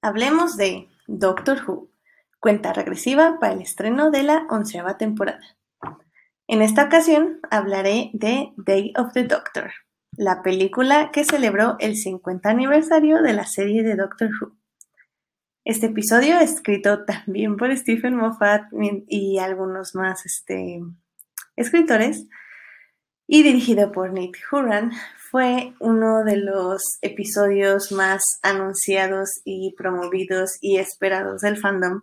Hablemos 0.00 0.56
de 0.56 0.88
Doctor 1.08 1.58
Who, 1.66 1.90
cuenta 2.38 2.72
regresiva 2.72 3.38
para 3.40 3.54
el 3.54 3.62
estreno 3.62 4.12
de 4.12 4.22
la 4.22 4.46
onceava 4.48 4.96
temporada. 4.96 5.40
En 6.46 6.62
esta 6.62 6.84
ocasión 6.84 7.40
hablaré 7.50 8.10
de 8.12 8.52
Day 8.56 8.92
of 8.96 9.12
the 9.12 9.24
Doctor, 9.24 9.72
la 10.12 10.42
película 10.42 11.10
que 11.10 11.24
celebró 11.24 11.76
el 11.80 11.96
50 11.96 12.48
aniversario 12.48 13.22
de 13.22 13.32
la 13.32 13.44
serie 13.44 13.82
de 13.82 13.96
Doctor 13.96 14.30
Who. 14.40 14.56
Este 15.64 15.86
episodio, 15.86 16.38
escrito 16.38 17.04
también 17.04 17.56
por 17.56 17.76
Stephen 17.76 18.14
Moffat 18.14 18.66
y 19.08 19.38
algunos 19.38 19.96
más 19.96 20.24
este, 20.24 20.80
escritores, 21.56 22.28
y 23.28 23.42
dirigido 23.42 23.92
por 23.92 24.12
Nick 24.12 24.38
Hurran, 24.50 24.90
fue 25.30 25.74
uno 25.78 26.24
de 26.24 26.38
los 26.38 26.82
episodios 27.02 27.92
más 27.92 28.22
anunciados 28.42 29.42
y 29.44 29.74
promovidos 29.76 30.56
y 30.62 30.78
esperados 30.78 31.42
del 31.42 31.58
fandom, 31.58 32.00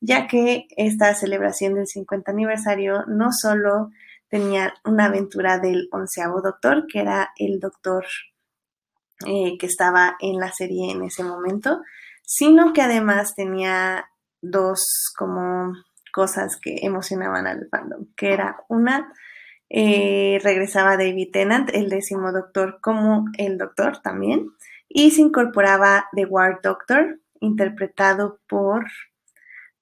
ya 0.00 0.26
que 0.26 0.66
esta 0.78 1.14
celebración 1.14 1.74
del 1.74 1.86
50 1.86 2.32
aniversario 2.32 3.04
no 3.06 3.28
solo 3.30 3.90
tenía 4.28 4.72
una 4.84 5.04
aventura 5.04 5.58
del 5.58 5.88
onceavo 5.92 6.40
doctor, 6.40 6.86
que 6.90 7.00
era 7.00 7.32
el 7.36 7.60
doctor 7.60 8.06
eh, 9.26 9.58
que 9.58 9.66
estaba 9.66 10.16
en 10.20 10.38
la 10.40 10.50
serie 10.52 10.90
en 10.90 11.02
ese 11.02 11.22
momento, 11.22 11.82
sino 12.22 12.72
que 12.72 12.80
además 12.80 13.34
tenía 13.34 14.06
dos 14.40 15.12
como 15.18 15.74
cosas 16.14 16.58
que 16.60 16.78
emocionaban 16.80 17.46
al 17.46 17.68
fandom, 17.70 18.06
que 18.16 18.32
era 18.32 18.64
una 18.68 19.12
eh, 19.74 20.38
regresaba 20.42 20.98
David 20.98 21.30
Tennant, 21.32 21.70
el 21.72 21.88
décimo 21.88 22.30
doctor, 22.30 22.78
como 22.82 23.24
el 23.38 23.56
doctor 23.56 24.02
también. 24.02 24.50
Y 24.86 25.12
se 25.12 25.22
incorporaba 25.22 26.08
The 26.14 26.26
War 26.26 26.60
Doctor, 26.62 27.20
interpretado 27.40 28.38
por. 28.46 28.84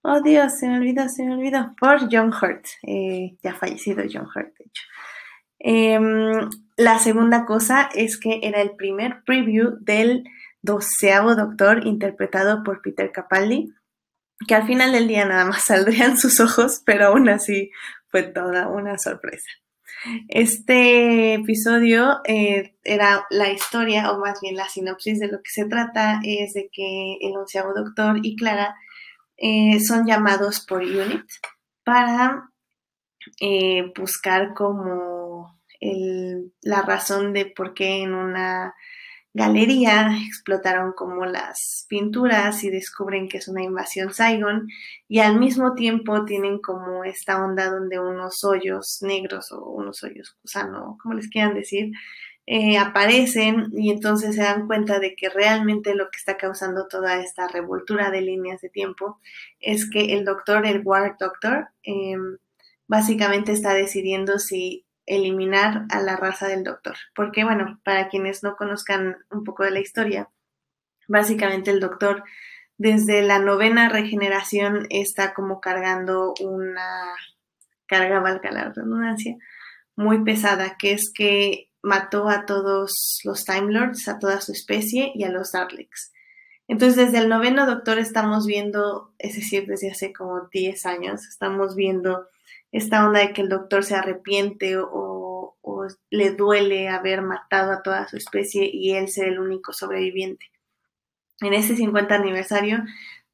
Oh 0.02 0.22
Dios, 0.22 0.58
se 0.60 0.68
me 0.68 0.76
olvidó, 0.76 1.08
se 1.08 1.24
me 1.24 1.34
olvidó. 1.34 1.74
Por 1.78 2.08
John 2.08 2.32
Hurt, 2.32 2.64
eh, 2.86 3.36
ya 3.42 3.52
fallecido 3.54 4.04
John 4.10 4.28
Hurt, 4.32 4.56
de 4.56 4.64
hecho. 4.64 4.82
Em, 5.58 6.48
la 6.76 7.00
segunda 7.00 7.44
cosa 7.44 7.90
es 7.92 8.16
que 8.16 8.38
era 8.44 8.62
el 8.62 8.76
primer 8.76 9.24
preview 9.24 9.76
del 9.80 10.22
doceavo 10.62 11.34
doctor, 11.34 11.84
interpretado 11.84 12.62
por 12.62 12.80
Peter 12.80 13.10
Capaldi, 13.10 13.74
que 14.46 14.54
al 14.54 14.66
final 14.68 14.92
del 14.92 15.08
día 15.08 15.24
nada 15.24 15.46
más 15.46 15.64
saldrían 15.66 16.16
sus 16.16 16.38
ojos, 16.38 16.80
pero 16.86 17.08
aún 17.08 17.28
así 17.28 17.72
fue 18.06 18.22
toda 18.22 18.68
una 18.68 18.96
sorpresa. 18.96 19.50
Este 20.28 21.34
episodio 21.34 22.20
eh, 22.24 22.74
era 22.84 23.26
la 23.30 23.50
historia, 23.50 24.12
o 24.12 24.18
más 24.18 24.40
bien 24.40 24.56
la 24.56 24.68
sinopsis 24.68 25.18
de 25.20 25.28
lo 25.28 25.38
que 25.42 25.50
se 25.50 25.66
trata, 25.66 26.20
es 26.24 26.54
de 26.54 26.68
que 26.72 27.16
el 27.20 27.36
onceavo 27.36 27.74
doctor 27.74 28.18
y 28.22 28.36
Clara 28.36 28.76
eh, 29.36 29.80
son 29.80 30.06
llamados 30.06 30.64
por 30.66 30.82
UNIT 30.82 31.26
para 31.84 32.50
eh, 33.40 33.92
buscar 33.96 34.54
como 34.54 35.58
la 36.60 36.82
razón 36.82 37.32
de 37.32 37.46
por 37.46 37.72
qué 37.72 38.02
en 38.02 38.14
una 38.14 38.74
galería 39.32 40.10
explotaron 40.26 40.92
como 40.92 41.24
las 41.24 41.86
pinturas 41.88 42.64
y 42.64 42.70
descubren 42.70 43.28
que 43.28 43.38
es 43.38 43.48
una 43.48 43.62
invasión 43.62 44.12
Saigon 44.12 44.66
y 45.08 45.20
al 45.20 45.38
mismo 45.38 45.74
tiempo 45.74 46.24
tienen 46.24 46.58
como 46.60 47.04
esta 47.04 47.44
onda 47.44 47.70
donde 47.70 48.00
unos 48.00 48.42
hoyos 48.44 48.98
negros 49.02 49.52
o 49.52 49.64
unos 49.64 50.02
hoyos 50.02 50.36
gusano, 50.42 50.98
como 51.02 51.14
les 51.14 51.28
quieran 51.28 51.54
decir, 51.54 51.92
eh, 52.46 52.78
aparecen 52.78 53.68
y 53.72 53.90
entonces 53.90 54.34
se 54.34 54.42
dan 54.42 54.66
cuenta 54.66 54.98
de 54.98 55.14
que 55.14 55.28
realmente 55.28 55.94
lo 55.94 56.10
que 56.10 56.16
está 56.18 56.36
causando 56.36 56.88
toda 56.88 57.20
esta 57.22 57.46
revoltura 57.46 58.10
de 58.10 58.22
líneas 58.22 58.60
de 58.60 58.70
tiempo 58.70 59.20
es 59.60 59.88
que 59.88 60.14
el 60.14 60.24
doctor, 60.24 60.66
el 60.66 60.82
War 60.84 61.16
Doctor, 61.20 61.68
em, 61.84 62.38
básicamente 62.88 63.52
está 63.52 63.74
decidiendo 63.74 64.40
si 64.40 64.84
eliminar 65.10 65.86
a 65.90 66.00
la 66.00 66.16
raza 66.16 66.46
del 66.46 66.62
doctor. 66.62 66.96
Porque, 67.14 67.44
bueno, 67.44 67.80
para 67.84 68.08
quienes 68.08 68.42
no 68.42 68.56
conozcan 68.56 69.16
un 69.30 69.44
poco 69.44 69.64
de 69.64 69.72
la 69.72 69.80
historia, 69.80 70.30
básicamente 71.08 71.70
el 71.70 71.80
doctor 71.80 72.22
desde 72.78 73.22
la 73.22 73.40
novena 73.40 73.88
regeneración 73.88 74.86
está 74.88 75.34
como 75.34 75.60
cargando 75.60 76.32
una 76.40 77.14
carga, 77.86 78.20
valga 78.20 78.52
la 78.52 78.72
redundancia, 78.72 79.36
muy 79.96 80.22
pesada, 80.22 80.76
que 80.78 80.92
es 80.92 81.12
que 81.12 81.68
mató 81.82 82.28
a 82.28 82.46
todos 82.46 83.20
los 83.24 83.44
Time 83.44 83.72
Lords, 83.72 84.06
a 84.08 84.18
toda 84.18 84.40
su 84.40 84.52
especie 84.52 85.10
y 85.14 85.24
a 85.24 85.28
los 85.30 85.50
Daleks. 85.52 86.12
Entonces, 86.68 86.96
desde 86.96 87.18
el 87.18 87.28
noveno 87.28 87.66
doctor 87.66 87.98
estamos 87.98 88.46
viendo, 88.46 89.12
es 89.18 89.34
decir, 89.34 89.66
desde 89.66 89.90
hace 89.90 90.12
como 90.12 90.48
10 90.52 90.86
años, 90.86 91.26
estamos 91.26 91.74
viendo 91.74 92.28
esta 92.72 93.06
onda 93.06 93.20
de 93.20 93.32
que 93.32 93.42
el 93.42 93.48
doctor 93.48 93.84
se 93.84 93.94
arrepiente 93.94 94.76
o, 94.78 95.56
le 96.10 96.30
duele 96.32 96.88
haber 96.88 97.22
matado 97.22 97.72
a 97.72 97.82
toda 97.82 98.06
su 98.08 98.16
especie 98.16 98.68
y 98.72 98.92
él 98.92 99.08
ser 99.08 99.28
el 99.28 99.40
único 99.40 99.72
sobreviviente. 99.72 100.50
En 101.40 101.52
ese 101.52 101.76
50 101.76 102.14
aniversario 102.14 102.84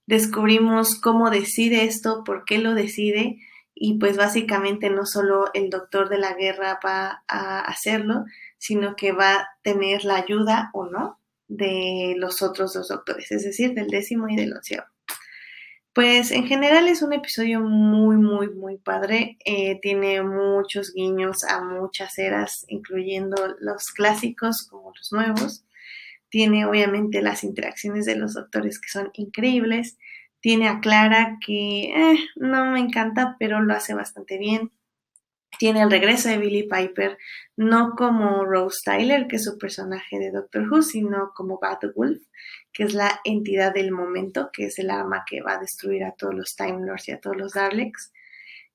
descubrimos 0.07 1.01
cómo 1.01 1.31
decide 1.31 1.85
esto, 1.85 2.25
por 2.25 2.45
qué 2.45 2.59
lo 2.59 2.75
decide 2.75 3.39
y 3.75 3.99
pues 3.99 4.17
básicamente 4.17 4.91
no 4.91 5.07
solo 5.07 5.51
el 5.55 5.71
doctor 5.71 6.09
de 6.09 6.19
la 6.19 6.35
guerra 6.35 6.79
va 6.85 7.25
a 7.29 7.61
hacerlo, 7.61 8.25
sino 8.59 8.97
que 8.97 9.13
va 9.13 9.35
a 9.35 9.49
tener 9.63 10.05
la 10.05 10.17
ayuda 10.17 10.71
o 10.73 10.87
no 10.87 11.21
de 11.49 12.15
los 12.17 12.43
otros 12.43 12.73
dos 12.75 12.89
doctores, 12.89 13.31
es 13.33 13.45
decir, 13.45 13.75
del 13.75 13.89
décimo 13.89 14.29
y 14.29 14.37
del 14.37 14.55
onceavo. 14.55 14.96
Pues 15.97 16.31
en 16.31 16.47
general 16.47 16.89
es 16.89 17.01
un 17.01 17.15
episodio 17.15 17.63
muy, 17.63 18.19
muy, 18.19 18.51
muy 18.51 18.77
padre. 18.77 19.39
Eh, 19.47 19.81
tiene 19.81 20.23
muchos 20.23 20.93
guiños 20.93 21.43
a 21.43 21.63
muchas 21.63 22.19
eras, 22.19 22.67
incluyendo 22.69 23.57
los 23.61 23.87
clásicos 23.93 24.69
como 24.69 24.93
los 24.95 25.11
nuevos. 25.11 25.65
Tiene 26.29 26.67
obviamente 26.67 27.23
las 27.23 27.45
interacciones 27.45 28.05
de 28.05 28.17
los 28.17 28.35
doctores 28.35 28.79
que 28.79 28.91
son 28.91 29.09
increíbles. 29.15 29.97
Tiene 30.41 30.69
a 30.69 30.81
Clara 30.81 31.39
que 31.41 31.85
eh, 31.85 32.19
no 32.35 32.73
me 32.73 32.81
encanta, 32.81 33.37
pero 33.39 33.63
lo 33.63 33.73
hace 33.73 33.95
bastante 33.95 34.37
bien. 34.37 34.73
Tiene 35.59 35.81
el 35.81 35.91
regreso 35.91 36.29
de 36.29 36.37
Billy 36.37 36.65
Piper, 36.65 37.17
no 37.57 37.95
como 37.97 38.45
Rose 38.45 38.81
Tyler, 38.85 39.29
que 39.29 39.37
es 39.37 39.45
su 39.45 39.57
personaje 39.57 40.19
de 40.19 40.31
Doctor 40.31 40.71
Who, 40.71 40.83
sino 40.83 41.33
como 41.35 41.59
Bad 41.59 41.79
Wolf, 41.95 42.23
que 42.77 42.85
es 42.85 42.93
la 42.93 43.21
entidad 43.25 43.73
del 43.73 43.91
momento, 43.91 44.51
que 44.53 44.67
es 44.67 44.79
el 44.79 44.91
arma 44.91 45.25
que 45.27 45.41
va 45.41 45.55
a 45.55 45.59
destruir 45.59 46.05
a 46.05 46.13
todos 46.13 46.35
los 46.35 46.57
Time 46.57 46.85
Lords 46.85 47.09
y 47.09 47.13
a 47.13 47.21
todos 47.21 47.35
los 47.35 47.55
Daleks. 47.55 48.13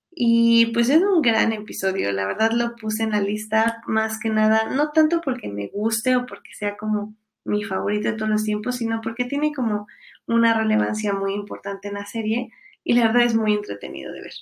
Y 0.10 0.72
pues 0.74 0.90
es 0.90 1.04
un 1.04 1.22
gran 1.22 1.54
episodio, 1.54 2.12
la 2.12 2.26
verdad 2.26 2.52
lo 2.52 2.76
puse 2.76 3.04
en 3.04 3.12
la 3.12 3.22
lista 3.22 3.84
más 3.86 4.20
que 4.20 4.30
nada, 4.30 4.72
no 4.72 4.92
tanto 4.92 5.22
porque 5.22 5.50
me 5.50 5.68
guste 5.68 6.16
o 6.16 6.26
porque 6.26 6.52
sea 6.56 6.78
como 6.78 7.16
mi 7.44 7.64
favorito 7.64 8.10
de 8.10 8.18
todos 8.18 8.32
los 8.32 8.44
tiempos, 8.44 8.78
sino 8.78 9.02
porque 9.02 9.26
tiene 9.26 9.54
como 9.54 9.86
una 10.26 10.58
relevancia 10.58 11.14
muy 11.14 11.36
importante 11.36 11.90
en 11.90 11.94
la 11.94 12.08
serie 12.08 12.50
y 12.84 12.94
la 12.94 13.08
verdad 13.08 13.24
es 13.24 13.36
muy 13.36 13.54
entretenido 13.54 14.12
de 14.14 14.22
ver. 14.22 14.34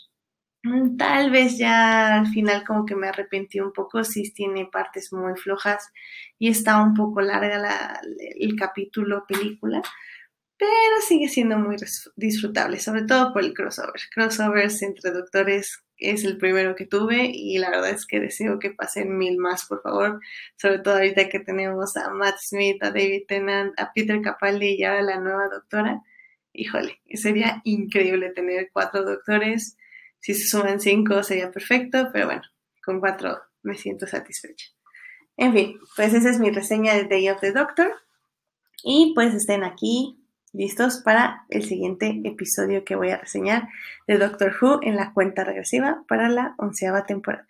Mm, 0.63 0.97
tal 0.97 1.31
vez 1.31 1.57
ya 1.57 2.15
al 2.19 2.27
final 2.27 2.65
como 2.65 2.85
que 2.85 2.95
me 2.95 3.07
arrepentí 3.07 3.59
un 3.61 3.71
poco, 3.71 4.03
sí 4.03 4.33
tiene 4.33 4.65
partes 4.65 5.13
muy 5.13 5.35
flojas 5.37 5.89
y 6.37 6.49
está 6.49 6.83
un 6.83 6.93
poco 6.93 7.21
larga 7.21 8.01
el 8.39 8.55
capítulo 8.57 9.23
película, 9.27 9.81
pero 10.57 11.01
sigue 11.07 11.29
siendo 11.29 11.57
muy 11.57 11.77
disfrutable, 12.17 12.79
sobre 12.79 13.03
todo 13.03 13.33
por 13.33 13.43
el 13.43 13.53
crossover. 13.53 14.01
Crossovers 14.13 14.81
entre 14.83 15.11
doctores 15.11 15.83
es 15.97 16.25
el 16.25 16.37
primero 16.37 16.75
que 16.75 16.85
tuve 16.87 17.31
y 17.33 17.57
la 17.59 17.69
verdad 17.69 17.91
es 17.91 18.05
que 18.05 18.19
deseo 18.19 18.59
que 18.59 18.71
pasen 18.71 19.17
mil 19.17 19.37
más, 19.37 19.65
por 19.67 19.81
favor, 19.81 20.21
sobre 20.57 20.79
todo 20.79 20.95
ahorita 20.95 21.29
que 21.29 21.39
tenemos 21.39 21.95
a 21.97 22.09
Matt 22.11 22.37
Smith, 22.41 22.83
a 22.83 22.91
David 22.91 23.23
Tennant, 23.27 23.79
a 23.79 23.93
Peter 23.93 24.21
Capaldi 24.21 24.75
y 24.79 24.83
ahora 24.83 25.01
la 25.03 25.19
nueva 25.21 25.47
doctora. 25.49 26.01
Híjole, 26.53 27.01
sería 27.13 27.61
increíble 27.63 28.31
tener 28.31 28.69
cuatro 28.73 29.03
doctores 29.05 29.77
si 30.19 30.33
se 30.33 30.47
suman 30.47 30.79
cinco 30.79 31.23
sería 31.23 31.51
perfecto, 31.51 32.09
pero 32.11 32.25
bueno, 32.27 32.43
con 32.83 32.99
cuatro 32.99 33.39
me 33.63 33.75
siento 33.75 34.07
satisfecha. 34.07 34.67
En 35.37 35.53
fin, 35.53 35.79
pues 35.95 36.13
esa 36.13 36.29
es 36.29 36.39
mi 36.39 36.51
reseña 36.51 36.95
de 36.95 37.05
Day 37.05 37.29
of 37.29 37.39
the 37.39 37.51
Doctor. 37.51 37.91
Y 38.83 39.13
pues 39.15 39.33
estén 39.33 39.63
aquí 39.63 40.19
listos 40.53 41.01
para 41.03 41.45
el 41.49 41.63
siguiente 41.63 42.21
episodio 42.23 42.83
que 42.83 42.95
voy 42.95 43.09
a 43.11 43.17
reseñar 43.17 43.69
de 44.07 44.17
Doctor 44.17 44.55
Who 44.59 44.79
en 44.83 44.95
la 44.95 45.13
cuenta 45.13 45.43
regresiva 45.43 46.03
para 46.07 46.29
la 46.29 46.55
onceava 46.57 47.05
temporada. 47.05 47.48